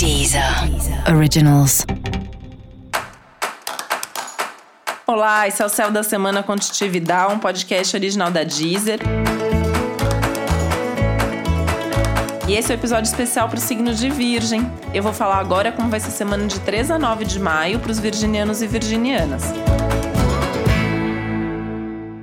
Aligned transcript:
Deezer 0.00 0.42
Originals. 1.14 1.84
Olá, 5.06 5.46
esse 5.46 5.62
é 5.62 5.66
o 5.66 5.68
Céu 5.68 5.90
da 5.90 6.02
Semana 6.02 6.42
com 6.42 6.56
Titividade, 6.56 7.34
um 7.34 7.38
podcast 7.38 7.94
original 7.94 8.30
da 8.30 8.42
Deezer. 8.42 8.98
E 12.48 12.54
esse 12.54 12.72
é 12.72 12.74
o 12.74 12.78
um 12.78 12.80
episódio 12.80 13.10
especial 13.10 13.46
para 13.46 13.58
o 13.58 13.60
signo 13.60 13.92
de 13.92 14.08
Virgem. 14.08 14.62
Eu 14.94 15.02
vou 15.02 15.12
falar 15.12 15.36
agora 15.36 15.70
como 15.70 15.90
vai 15.90 16.00
ser 16.00 16.08
a 16.08 16.12
semana 16.12 16.46
de 16.46 16.58
3 16.60 16.92
a 16.92 16.98
9 16.98 17.26
de 17.26 17.38
maio 17.38 17.78
para 17.78 17.92
os 17.92 17.98
virginianos 17.98 18.62
e 18.62 18.66
virginianas. 18.66 19.42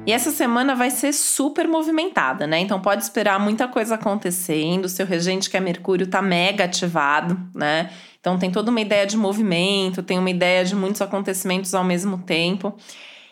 E 0.08 0.12
essa 0.14 0.32
semana 0.32 0.74
vai 0.74 0.90
ser 0.90 1.12
super 1.12 1.68
movimentada, 1.68 2.48
né? 2.48 2.60
Então 2.60 2.80
pode 2.80 3.04
esperar 3.04 3.38
muita 3.42 3.68
coisa 3.68 3.96
acontecendo. 3.96 4.88
Seu 4.88 5.06
regente, 5.06 5.50
que 5.50 5.58
é 5.58 5.60
Mercúrio, 5.60 6.08
tá 6.08 6.22
mega 6.22 6.64
ativado, 6.64 7.38
né? 7.54 7.90
Então 8.18 8.40
tem 8.40 8.50
toda 8.50 8.72
uma 8.72 8.80
ideia 8.80 9.06
de 9.06 9.18
movimento, 9.18 10.02
tem 10.02 10.18
uma 10.18 10.30
ideia 10.30 10.64
de 10.64 10.74
muitos 10.78 11.02
acontecimentos 11.02 11.74
ao 11.76 11.84
mesmo 11.84 12.20
tempo. 12.20 12.74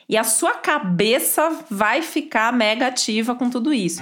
E 0.10 0.18
a 0.18 0.26
sua 0.26 0.56
cabeça 0.56 1.50
vai 1.72 2.02
ficar 2.02 2.52
mega 2.52 2.88
ativa 2.88 3.34
com 3.36 3.50
tudo 3.50 3.74
isso. 3.74 4.02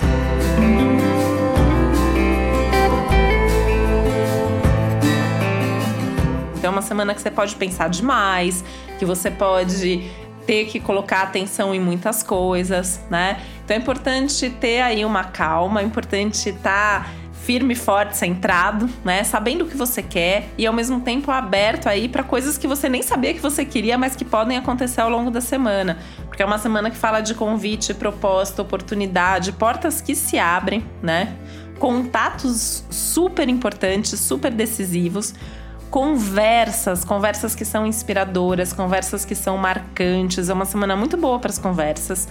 Então 6.57 6.69
é 6.71 6.73
uma 6.73 6.81
semana 6.81 7.13
que 7.13 7.21
você 7.21 7.29
pode 7.29 7.55
pensar 7.55 7.87
demais, 7.87 8.63
que 8.97 9.05
você 9.05 9.29
pode 9.29 10.09
ter 10.45 10.65
que 10.65 10.79
colocar 10.79 11.23
atenção 11.23 11.73
em 11.73 11.79
muitas 11.79 12.23
coisas, 12.23 12.99
né? 13.09 13.41
Então 13.63 13.75
é 13.75 13.79
importante 13.79 14.49
ter 14.49 14.81
aí 14.81 15.05
uma 15.05 15.23
calma, 15.23 15.81
é 15.81 15.83
importante 15.83 16.49
estar 16.49 17.03
tá 17.03 17.09
firme, 17.43 17.75
forte, 17.75 18.15
centrado, 18.15 18.89
né? 19.03 19.23
Sabendo 19.23 19.65
o 19.65 19.67
que 19.67 19.75
você 19.75 20.01
quer 20.01 20.49
e 20.57 20.65
ao 20.65 20.73
mesmo 20.73 21.01
tempo 21.01 21.29
aberto 21.29 21.87
aí 21.87 22.07
para 22.07 22.23
coisas 22.23 22.57
que 22.57 22.67
você 22.67 22.87
nem 22.87 23.01
sabia 23.01 23.33
que 23.33 23.41
você 23.41 23.65
queria, 23.65 23.97
mas 23.97 24.15
que 24.15 24.23
podem 24.23 24.57
acontecer 24.57 25.01
ao 25.01 25.09
longo 25.09 25.29
da 25.29 25.41
semana. 25.41 25.97
Porque 26.25 26.41
é 26.41 26.45
uma 26.45 26.57
semana 26.57 26.89
que 26.89 26.97
fala 26.97 27.19
de 27.19 27.33
convite, 27.33 27.93
proposta, 27.93 28.61
oportunidade, 28.61 29.51
portas 29.51 29.99
que 29.99 30.15
se 30.15 30.39
abrem, 30.39 30.85
né? 31.01 31.35
Contatos 31.79 32.85
super 32.89 33.49
importantes, 33.49 34.17
super 34.19 34.51
decisivos 34.51 35.33
conversas, 35.93 37.05
conversas 37.05 37.53
que 37.53 37.63
são 37.63 37.85
inspiradoras, 37.85 38.73
conversas 38.73 39.23
que 39.23 39.35
são 39.35 39.59
marcantes. 39.59 40.49
É 40.49 40.53
uma 40.53 40.65
semana 40.65 40.95
muito 40.95 41.15
boa 41.15 41.37
para 41.37 41.51
as 41.51 41.59
conversas. 41.59 42.27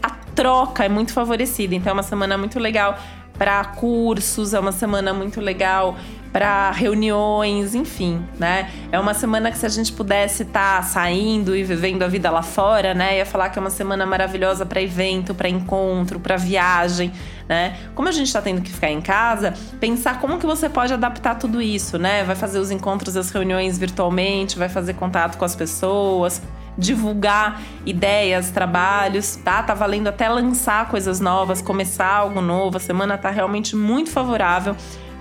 A 0.00 0.10
troca 0.10 0.84
é 0.84 0.88
muito 0.88 1.12
favorecida, 1.12 1.74
então 1.74 1.90
é 1.90 1.92
uma 1.92 2.04
semana 2.04 2.38
muito 2.38 2.60
legal 2.60 2.96
para 3.36 3.64
cursos, 3.64 4.54
é 4.54 4.60
uma 4.60 4.70
semana 4.70 5.12
muito 5.12 5.40
legal 5.40 5.96
para 6.32 6.70
reuniões, 6.70 7.74
enfim, 7.74 8.24
né? 8.38 8.70
É 8.92 9.00
uma 9.00 9.12
semana 9.12 9.50
que 9.50 9.58
se 9.58 9.66
a 9.66 9.70
gente 9.70 9.92
pudesse 9.92 10.44
estar 10.44 10.76
tá 10.76 10.82
saindo 10.84 11.56
e 11.56 11.64
vivendo 11.64 12.04
a 12.04 12.06
vida 12.06 12.30
lá 12.30 12.42
fora, 12.42 12.94
né, 12.94 13.18
ia 13.18 13.26
falar 13.26 13.48
que 13.48 13.58
é 13.58 13.60
uma 13.60 13.70
semana 13.70 14.06
maravilhosa 14.06 14.64
para 14.64 14.80
evento, 14.80 15.34
para 15.34 15.48
encontro, 15.48 16.20
para 16.20 16.36
viagem, 16.36 17.12
né? 17.50 17.76
Como 17.96 18.08
a 18.08 18.12
gente 18.12 18.28
está 18.28 18.40
tendo 18.40 18.62
que 18.62 18.70
ficar 18.70 18.92
em 18.92 19.00
casa, 19.00 19.54
pensar 19.80 20.20
como 20.20 20.38
que 20.38 20.46
você 20.46 20.68
pode 20.68 20.94
adaptar 20.94 21.34
tudo 21.34 21.60
isso, 21.60 21.98
né? 21.98 22.22
Vai 22.22 22.36
fazer 22.36 22.60
os 22.60 22.70
encontros, 22.70 23.16
as 23.16 23.28
reuniões 23.30 23.76
virtualmente, 23.76 24.56
vai 24.56 24.68
fazer 24.68 24.94
contato 24.94 25.36
com 25.36 25.44
as 25.44 25.56
pessoas, 25.56 26.40
divulgar 26.78 27.60
ideias, 27.84 28.50
trabalhos, 28.50 29.34
tá? 29.34 29.64
Tá 29.64 29.74
valendo 29.74 30.06
até 30.06 30.28
lançar 30.28 30.88
coisas 30.88 31.18
novas, 31.18 31.60
começar 31.60 32.06
algo 32.06 32.40
novo. 32.40 32.76
A 32.76 32.80
semana 32.80 33.18
tá 33.18 33.30
realmente 33.30 33.74
muito 33.74 34.10
favorável 34.10 34.76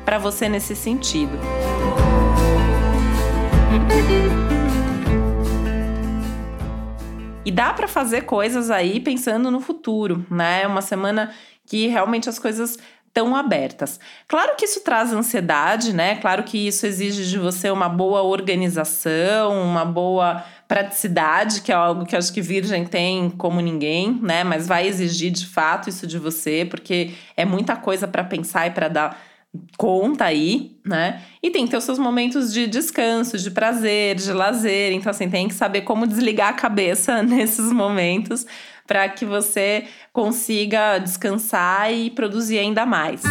para 0.06 0.20
você 0.20 0.48
nesse 0.48 0.76
sentido. 0.76 1.36
Dá 7.60 7.74
para 7.74 7.90
fazer 7.90 8.22
coisas 8.22 8.72
aí 8.72 9.02
pensando 9.02 9.52
no 9.52 9.60
futuro, 9.60 10.26
né? 10.32 10.66
Uma 10.66 10.82
semana 10.82 11.34
que 11.66 11.88
realmente 11.88 12.30
as 12.30 12.40
coisas 12.40 12.78
estão 13.06 13.36
abertas. 13.36 14.00
Claro 14.30 14.56
que 14.56 14.64
isso 14.64 14.80
traz 14.80 15.12
ansiedade, 15.12 15.92
né? 15.92 16.16
Claro 16.16 16.44
que 16.44 16.58
isso 16.70 16.86
exige 16.86 17.30
de 17.30 17.38
você 17.38 17.70
uma 17.70 17.90
boa 17.90 18.24
organização, 18.24 19.62
uma 19.62 19.84
boa 19.84 20.42
praticidade, 20.70 21.62
que 21.62 21.70
é 21.70 21.76
algo 21.76 22.06
que 22.06 22.16
acho 22.16 22.32
que 22.32 22.42
Virgem 22.42 22.86
tem 22.86 23.30
como 23.32 23.60
ninguém, 23.60 24.18
né? 24.22 24.42
Mas 24.46 24.66
vai 24.66 24.88
exigir 24.88 25.30
de 25.30 25.46
fato 25.46 25.90
isso 25.90 26.08
de 26.08 26.18
você, 26.18 26.64
porque 26.64 27.12
é 27.36 27.44
muita 27.44 27.76
coisa 27.76 28.08
para 28.08 28.24
pensar 28.24 28.68
e 28.68 28.72
para 28.72 28.88
dar 28.88 29.22
conta 29.78 30.26
aí, 30.26 30.78
né? 30.86 31.22
E 31.42 31.50
tem 31.50 31.66
que 31.66 31.72
ter 31.72 31.78
os 31.78 31.84
seus 31.84 31.98
momentos 31.98 32.54
de 32.54 32.68
descanso, 32.68 33.38
de 33.38 33.50
prazer, 33.50 34.16
de 34.16 34.32
lazer. 34.32 34.94
Então, 34.94 35.10
assim, 35.10 35.30
tem 35.30 35.48
que 35.48 35.54
saber 35.54 35.82
como 35.82 36.06
desligar 36.06 36.50
a 36.50 36.54
cabeça 36.54 37.22
nesses 37.24 37.72
momentos 37.72 38.46
para 38.86 39.08
que 39.08 39.26
você 39.26 39.86
consiga 40.12 40.98
descansar 40.98 41.94
e 41.94 42.10
produzir 42.10 42.60
ainda 42.60 42.86
mais. 42.86 43.22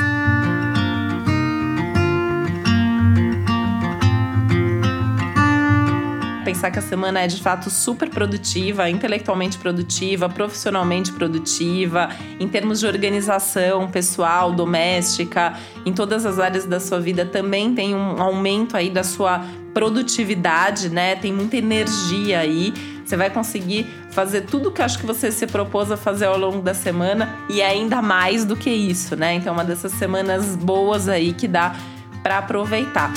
Pensar 6.58 6.72
que 6.72 6.78
a 6.80 6.82
semana 6.82 7.20
é 7.20 7.28
de 7.28 7.40
fato 7.40 7.70
super 7.70 8.10
produtiva, 8.10 8.90
intelectualmente 8.90 9.56
produtiva, 9.58 10.28
profissionalmente 10.28 11.12
produtiva, 11.12 12.08
em 12.40 12.48
termos 12.48 12.80
de 12.80 12.86
organização 12.86 13.86
pessoal, 13.88 14.52
doméstica, 14.52 15.54
em 15.86 15.92
todas 15.92 16.26
as 16.26 16.40
áreas 16.40 16.66
da 16.66 16.80
sua 16.80 16.98
vida 16.98 17.24
também 17.24 17.72
tem 17.76 17.94
um 17.94 18.20
aumento 18.20 18.76
aí 18.76 18.90
da 18.90 19.04
sua 19.04 19.40
produtividade, 19.72 20.88
né? 20.88 21.14
Tem 21.14 21.32
muita 21.32 21.56
energia 21.56 22.40
aí. 22.40 22.74
Você 23.04 23.16
vai 23.16 23.30
conseguir 23.30 23.86
fazer 24.10 24.40
tudo 24.40 24.72
que 24.72 24.82
acho 24.82 24.98
que 24.98 25.06
você 25.06 25.30
se 25.30 25.46
propôs 25.46 25.92
a 25.92 25.96
fazer 25.96 26.24
ao 26.24 26.36
longo 26.36 26.60
da 26.60 26.74
semana 26.74 27.36
e 27.48 27.62
ainda 27.62 28.02
mais 28.02 28.44
do 28.44 28.56
que 28.56 28.68
isso, 28.68 29.14
né? 29.14 29.34
Então, 29.34 29.54
uma 29.54 29.64
dessas 29.64 29.92
semanas 29.92 30.56
boas 30.56 31.08
aí 31.08 31.32
que 31.32 31.46
dá 31.46 31.76
para 32.20 32.38
aproveitar. 32.38 33.12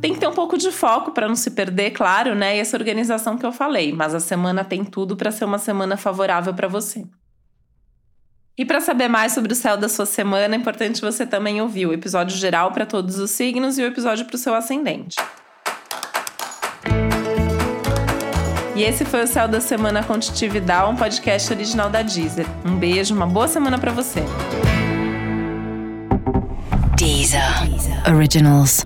Tem 0.00 0.14
que 0.14 0.20
ter 0.20 0.26
um 0.26 0.32
pouco 0.32 0.56
de 0.56 0.72
foco 0.72 1.12
para 1.12 1.28
não 1.28 1.34
se 1.34 1.50
perder, 1.50 1.90
claro, 1.90 2.34
né? 2.34 2.56
E 2.56 2.60
essa 2.60 2.76
organização 2.76 3.36
que 3.36 3.44
eu 3.44 3.52
falei, 3.52 3.92
mas 3.92 4.14
a 4.14 4.20
semana 4.20 4.64
tem 4.64 4.82
tudo 4.82 5.16
para 5.16 5.30
ser 5.30 5.44
uma 5.44 5.58
semana 5.58 5.96
favorável 5.96 6.54
para 6.54 6.68
você. 6.68 7.04
E 8.56 8.64
para 8.64 8.80
saber 8.80 9.08
mais 9.08 9.32
sobre 9.32 9.52
o 9.52 9.56
céu 9.56 9.76
da 9.76 9.88
sua 9.88 10.06
semana, 10.06 10.54
é 10.54 10.58
importante 10.58 11.00
você 11.00 11.26
também 11.26 11.60
ouvir 11.60 11.86
o 11.86 11.92
episódio 11.92 12.36
geral 12.36 12.72
para 12.72 12.86
todos 12.86 13.18
os 13.18 13.30
signos 13.30 13.78
e 13.78 13.82
o 13.82 13.86
episódio 13.86 14.24
para 14.24 14.36
o 14.36 14.38
seu 14.38 14.54
ascendente. 14.54 15.16
E 18.74 18.82
esse 18.82 19.04
foi 19.04 19.24
o 19.24 19.26
Céu 19.26 19.46
da 19.46 19.60
Semana 19.60 20.02
com 20.02 20.14
um 20.14 20.96
podcast 20.96 21.52
original 21.52 21.90
da 21.90 22.00
Deezer. 22.00 22.46
Um 22.64 22.76
beijo, 22.76 23.14
uma 23.14 23.26
boa 23.26 23.46
semana 23.46 23.78
para 23.78 23.92
você. 23.92 24.22
Deezer. 26.96 27.42
Originals. 28.10 28.84